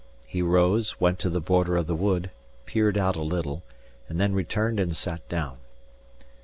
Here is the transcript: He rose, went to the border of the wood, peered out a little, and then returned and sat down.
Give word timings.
He 0.25 0.41
rose, 0.41 0.99
went 0.99 1.19
to 1.19 1.29
the 1.29 1.39
border 1.39 1.77
of 1.77 1.85
the 1.85 1.93
wood, 1.93 2.31
peered 2.65 2.97
out 2.97 3.15
a 3.15 3.21
little, 3.21 3.61
and 4.09 4.19
then 4.19 4.33
returned 4.33 4.79
and 4.79 4.95
sat 4.95 5.29
down. 5.29 5.57